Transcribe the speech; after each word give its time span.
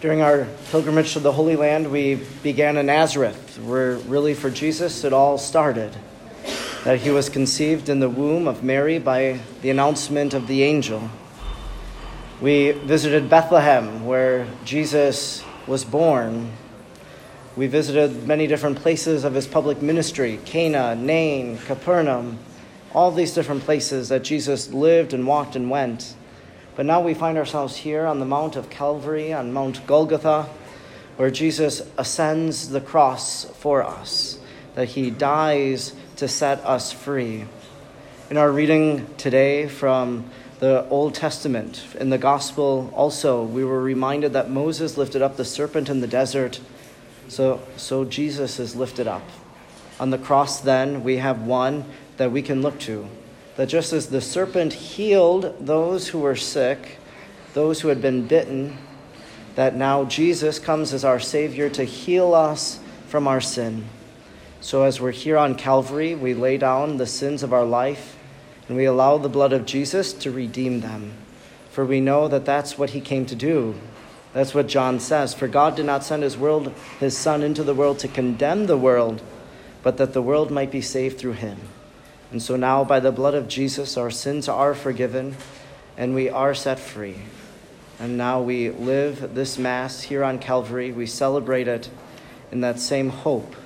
During 0.00 0.22
our 0.22 0.46
pilgrimage 0.70 1.14
to 1.14 1.18
the 1.18 1.32
Holy 1.32 1.56
Land, 1.56 1.90
we 1.90 2.20
began 2.44 2.76
in 2.76 2.86
Nazareth, 2.86 3.58
where 3.58 3.96
really 3.96 4.32
for 4.32 4.48
Jesus 4.48 5.02
it 5.02 5.12
all 5.12 5.38
started. 5.38 5.90
That 6.84 7.00
he 7.00 7.10
was 7.10 7.28
conceived 7.28 7.88
in 7.88 7.98
the 7.98 8.08
womb 8.08 8.46
of 8.46 8.62
Mary 8.62 9.00
by 9.00 9.40
the 9.60 9.70
announcement 9.70 10.34
of 10.34 10.46
the 10.46 10.62
angel. 10.62 11.10
We 12.40 12.70
visited 12.70 13.28
Bethlehem, 13.28 14.06
where 14.06 14.46
Jesus 14.64 15.42
was 15.66 15.84
born. 15.84 16.52
We 17.56 17.66
visited 17.66 18.24
many 18.24 18.46
different 18.46 18.78
places 18.78 19.24
of 19.24 19.34
his 19.34 19.48
public 19.48 19.82
ministry 19.82 20.38
Cana, 20.44 20.94
Nain, 20.94 21.58
Capernaum, 21.58 22.38
all 22.94 23.10
these 23.10 23.34
different 23.34 23.64
places 23.64 24.10
that 24.10 24.22
Jesus 24.22 24.72
lived 24.72 25.12
and 25.12 25.26
walked 25.26 25.56
and 25.56 25.68
went. 25.68 26.14
But 26.78 26.86
now 26.86 27.00
we 27.00 27.12
find 27.12 27.36
ourselves 27.36 27.78
here 27.78 28.06
on 28.06 28.20
the 28.20 28.24
Mount 28.24 28.54
of 28.54 28.70
Calvary, 28.70 29.32
on 29.32 29.52
Mount 29.52 29.84
Golgotha, 29.84 30.48
where 31.16 31.28
Jesus 31.28 31.82
ascends 31.98 32.68
the 32.68 32.80
cross 32.80 33.46
for 33.46 33.82
us, 33.82 34.38
that 34.76 34.90
he 34.90 35.10
dies 35.10 35.92
to 36.18 36.28
set 36.28 36.64
us 36.64 36.92
free. 36.92 37.46
In 38.30 38.36
our 38.36 38.52
reading 38.52 39.12
today 39.16 39.66
from 39.66 40.30
the 40.60 40.88
Old 40.88 41.16
Testament, 41.16 41.84
in 41.98 42.10
the 42.10 42.16
Gospel 42.16 42.92
also, 42.94 43.42
we 43.42 43.64
were 43.64 43.82
reminded 43.82 44.32
that 44.34 44.48
Moses 44.48 44.96
lifted 44.96 45.20
up 45.20 45.36
the 45.36 45.44
serpent 45.44 45.88
in 45.88 46.00
the 46.00 46.06
desert, 46.06 46.60
so, 47.26 47.60
so 47.76 48.04
Jesus 48.04 48.60
is 48.60 48.76
lifted 48.76 49.08
up. 49.08 49.28
On 49.98 50.10
the 50.10 50.18
cross, 50.18 50.60
then, 50.60 51.02
we 51.02 51.16
have 51.16 51.42
one 51.42 51.86
that 52.18 52.30
we 52.30 52.40
can 52.40 52.62
look 52.62 52.78
to 52.82 53.08
that 53.58 53.66
just 53.66 53.92
as 53.92 54.06
the 54.06 54.20
serpent 54.20 54.72
healed 54.72 55.52
those 55.58 56.06
who 56.06 56.20
were 56.20 56.36
sick, 56.36 56.96
those 57.54 57.80
who 57.80 57.88
had 57.88 58.00
been 58.00 58.24
bitten, 58.24 58.78
that 59.56 59.74
now 59.74 60.04
Jesus 60.04 60.60
comes 60.60 60.94
as 60.94 61.04
our 61.04 61.18
Savior 61.18 61.68
to 61.70 61.82
heal 61.82 62.34
us 62.34 62.78
from 63.08 63.26
our 63.26 63.40
sin. 63.40 63.84
So, 64.60 64.84
as 64.84 65.00
we're 65.00 65.10
here 65.10 65.36
on 65.36 65.56
Calvary, 65.56 66.14
we 66.14 66.34
lay 66.34 66.56
down 66.56 66.98
the 66.98 67.06
sins 67.06 67.42
of 67.42 67.52
our 67.52 67.64
life 67.64 68.16
and 68.68 68.76
we 68.76 68.84
allow 68.84 69.18
the 69.18 69.28
blood 69.28 69.52
of 69.52 69.66
Jesus 69.66 70.12
to 70.12 70.30
redeem 70.30 70.78
them. 70.78 71.14
For 71.72 71.84
we 71.84 72.00
know 72.00 72.28
that 72.28 72.44
that's 72.44 72.78
what 72.78 72.90
He 72.90 73.00
came 73.00 73.26
to 73.26 73.34
do. 73.34 73.74
That's 74.34 74.54
what 74.54 74.68
John 74.68 75.00
says. 75.00 75.34
For 75.34 75.48
God 75.48 75.74
did 75.74 75.86
not 75.86 76.04
send 76.04 76.22
His 76.22 76.38
world, 76.38 76.72
His 77.00 77.18
Son 77.18 77.42
into 77.42 77.64
the 77.64 77.74
world 77.74 77.98
to 78.00 78.08
condemn 78.08 78.66
the 78.66 78.78
world, 78.78 79.20
but 79.82 79.96
that 79.96 80.12
the 80.12 80.22
world 80.22 80.52
might 80.52 80.70
be 80.70 80.80
saved 80.80 81.18
through 81.18 81.32
Him. 81.32 81.58
And 82.30 82.42
so 82.42 82.56
now, 82.56 82.84
by 82.84 83.00
the 83.00 83.12
blood 83.12 83.34
of 83.34 83.48
Jesus, 83.48 83.96
our 83.96 84.10
sins 84.10 84.48
are 84.48 84.74
forgiven 84.74 85.36
and 85.96 86.14
we 86.14 86.28
are 86.28 86.54
set 86.54 86.78
free. 86.78 87.16
And 87.98 88.16
now 88.16 88.40
we 88.40 88.70
live 88.70 89.34
this 89.34 89.58
Mass 89.58 90.02
here 90.02 90.22
on 90.22 90.38
Calvary. 90.38 90.92
We 90.92 91.06
celebrate 91.06 91.66
it 91.66 91.90
in 92.52 92.60
that 92.60 92.78
same 92.78 93.08
hope 93.08 93.56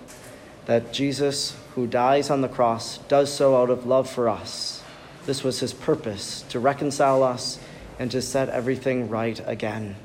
that 0.67 0.93
Jesus, 0.93 1.57
who 1.75 1.87
dies 1.87 2.31
on 2.31 2.41
the 2.41 2.49
cross, 2.49 2.99
does 3.09 3.33
so 3.33 3.61
out 3.61 3.69
of 3.69 3.85
love 3.85 4.09
for 4.09 4.29
us. 4.29 4.83
This 5.27 5.45
was 5.45 5.61
his 5.61 5.75
purpose 5.75 6.43
to 6.49 6.59
reconcile 6.59 7.23
us 7.23 7.59
and 7.99 8.11
to 8.11 8.23
set 8.23 8.49
everything 8.49 9.09
right 9.09 9.41
again. 9.47 9.97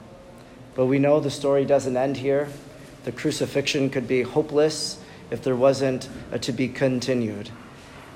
But 0.75 0.87
we 0.87 0.99
know 0.99 1.19
the 1.19 1.31
story 1.31 1.63
doesn't 1.63 1.95
end 1.95 2.17
here. 2.17 2.49
The 3.05 3.11
crucifixion 3.11 3.89
could 3.89 4.07
be 4.07 4.23
hopeless 4.23 4.99
if 5.31 5.41
there 5.41 5.55
wasn't 5.55 6.09
a 6.31 6.39
to 6.39 6.51
be 6.51 6.67
continued. 6.67 7.49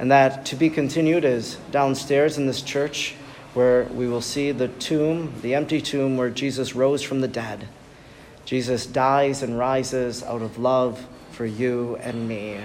And 0.01 0.09
that 0.09 0.47
to 0.47 0.55
be 0.55 0.71
continued 0.71 1.23
is 1.23 1.57
downstairs 1.69 2.39
in 2.39 2.47
this 2.47 2.63
church 2.63 3.13
where 3.53 3.83
we 3.83 4.07
will 4.07 4.19
see 4.19 4.51
the 4.51 4.67
tomb, 4.67 5.31
the 5.43 5.53
empty 5.53 5.79
tomb 5.79 6.17
where 6.17 6.31
Jesus 6.31 6.73
rose 6.73 7.03
from 7.03 7.21
the 7.21 7.27
dead. 7.27 7.67
Jesus 8.43 8.87
dies 8.87 9.43
and 9.43 9.59
rises 9.59 10.23
out 10.23 10.41
of 10.41 10.57
love 10.57 11.05
for 11.29 11.45
you 11.45 11.97
and 11.97 12.27
me. 12.27 12.57